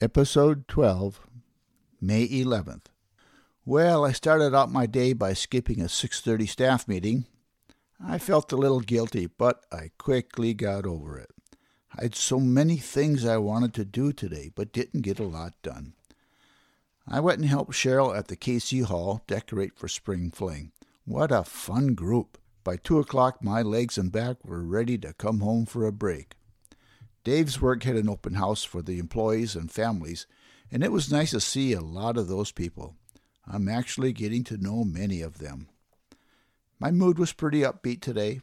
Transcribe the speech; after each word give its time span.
Episode 0.00 0.68
12, 0.68 1.26
May 2.00 2.28
11th. 2.28 2.86
Well, 3.64 4.04
I 4.04 4.12
started 4.12 4.54
out 4.54 4.70
my 4.70 4.86
day 4.86 5.12
by 5.12 5.32
skipping 5.32 5.80
a 5.80 5.88
6:30 5.88 6.46
staff 6.46 6.86
meeting. 6.86 7.26
I 7.98 8.18
felt 8.18 8.52
a 8.52 8.56
little 8.56 8.80
guilty, 8.80 9.26
but 9.26 9.64
I 9.72 9.90
quickly 9.98 10.54
got 10.54 10.86
over 10.86 11.18
it. 11.18 11.30
I 11.98 12.02
had 12.02 12.14
so 12.14 12.38
many 12.38 12.76
things 12.76 13.24
I 13.24 13.38
wanted 13.38 13.74
to 13.74 13.84
do 13.84 14.12
today, 14.12 14.52
but 14.54 14.72
didn't 14.72 15.00
get 15.00 15.18
a 15.18 15.24
lot 15.24 15.54
done. 15.62 15.94
I 17.14 17.20
went 17.20 17.40
and 17.40 17.48
helped 17.48 17.72
Cheryl 17.72 18.16
at 18.16 18.28
the 18.28 18.38
KC 18.38 18.84
Hall 18.84 19.20
decorate 19.26 19.76
for 19.76 19.86
spring 19.86 20.30
fling. 20.30 20.72
What 21.04 21.30
a 21.30 21.44
fun 21.44 21.94
group! 21.94 22.38
By 22.64 22.78
two 22.78 22.98
o'clock, 23.00 23.44
my 23.44 23.60
legs 23.60 23.98
and 23.98 24.10
back 24.10 24.42
were 24.42 24.62
ready 24.62 24.96
to 24.96 25.12
come 25.12 25.40
home 25.40 25.66
for 25.66 25.84
a 25.84 25.92
break. 25.92 26.36
Dave's 27.22 27.60
work 27.60 27.82
had 27.82 27.96
an 27.96 28.08
open 28.08 28.32
house 28.34 28.64
for 28.64 28.80
the 28.80 28.98
employees 28.98 29.54
and 29.54 29.70
families, 29.70 30.26
and 30.70 30.82
it 30.82 30.90
was 30.90 31.12
nice 31.12 31.32
to 31.32 31.40
see 31.40 31.74
a 31.74 31.82
lot 31.82 32.16
of 32.16 32.28
those 32.28 32.50
people. 32.50 32.96
I'm 33.46 33.68
actually 33.68 34.14
getting 34.14 34.42
to 34.44 34.56
know 34.56 34.82
many 34.82 35.20
of 35.20 35.36
them. 35.36 35.68
My 36.80 36.90
mood 36.90 37.18
was 37.18 37.34
pretty 37.34 37.60
upbeat 37.60 38.00
today. 38.00 38.40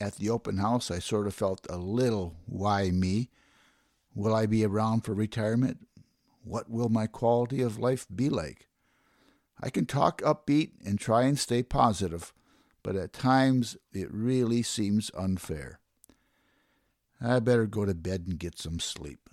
At 0.00 0.16
the 0.16 0.28
open 0.28 0.56
house, 0.56 0.90
I 0.90 0.98
sort 0.98 1.28
of 1.28 1.34
felt 1.34 1.68
a 1.70 1.76
little 1.76 2.34
why 2.46 2.90
me? 2.90 3.30
Will 4.12 4.34
I 4.34 4.46
be 4.46 4.64
around 4.64 5.02
for 5.02 5.14
retirement? 5.14 5.86
What 6.44 6.70
will 6.70 6.88
my 6.88 7.06
quality 7.06 7.62
of 7.62 7.78
life 7.78 8.06
be 8.14 8.28
like? 8.28 8.68
I 9.60 9.70
can 9.70 9.86
talk 9.86 10.20
upbeat 10.22 10.72
and 10.84 10.98
try 10.98 11.22
and 11.22 11.38
stay 11.38 11.62
positive, 11.62 12.32
but 12.82 12.96
at 12.96 13.12
times 13.12 13.76
it 13.92 14.12
really 14.12 14.62
seems 14.62 15.10
unfair. 15.16 15.78
I 17.20 17.38
better 17.38 17.66
go 17.66 17.84
to 17.84 17.94
bed 17.94 18.24
and 18.26 18.38
get 18.38 18.58
some 18.58 18.80
sleep. 18.80 19.30